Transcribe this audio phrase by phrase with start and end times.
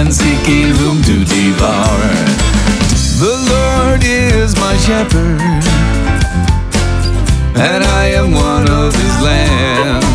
[0.00, 2.10] lion seeking whom to devour.
[3.20, 5.40] The Lord is my shepherd,
[7.56, 10.06] and I am one of his lambs.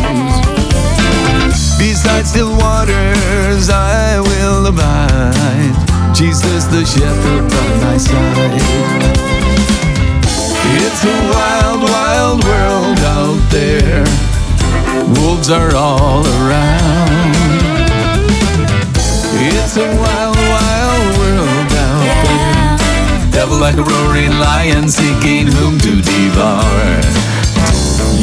[1.78, 5.74] Beside still waters I will abide.
[6.14, 8.62] Jesus the shepherd by my side.
[10.78, 14.04] It's a wild, wild world out there.
[15.20, 17.35] Wolves are all around.
[19.48, 23.30] It's a wild, wild world out there.
[23.30, 26.98] Devil like a roaring lion seeking whom to devour.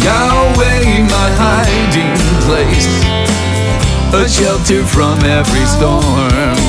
[0.04, 2.92] Yahweh, my hiding place,
[4.14, 6.60] a shelter from every storm.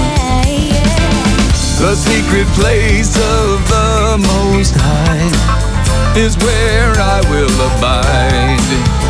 [1.83, 9.04] The secret place of the Most High is where I will abide.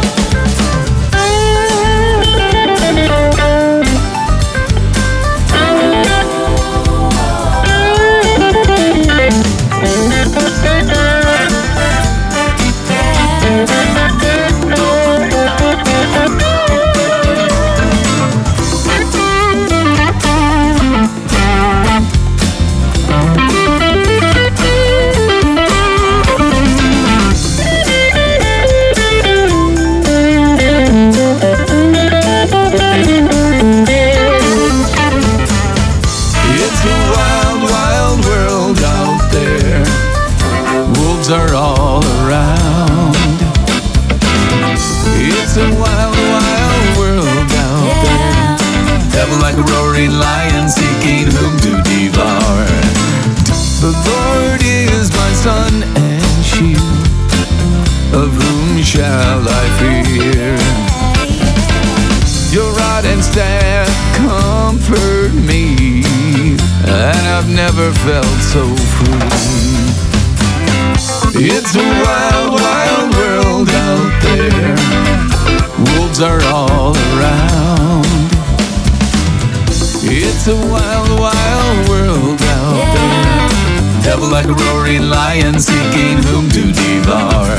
[49.41, 52.67] Like a roaring lion seeking whom to devour.
[53.81, 57.05] The Lord is my sun and shield.
[58.15, 60.57] Of whom shall I fear?
[62.55, 66.55] Your rod and staff comfort me,
[66.87, 68.65] and I've never felt so
[68.95, 69.65] free.
[71.37, 74.77] It's a wild, wild world out there.
[75.99, 76.41] Wolves are
[80.47, 84.03] It's a wild, wild world out there.
[84.05, 87.57] Devil like a roaring lion seeking whom to devour.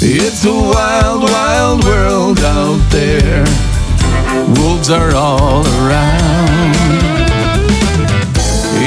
[0.00, 3.44] It's a wild, wild world out there.
[4.56, 6.72] Wolves are all around.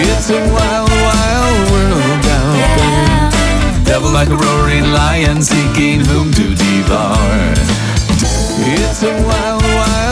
[0.02, 3.84] It's a wild, wild world out there.
[3.86, 7.54] Devil like a roaring lion seeking whom to devour.
[8.74, 10.11] It's a wild, wild,